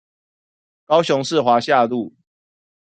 [0.85, 2.15] 高雄市華夏路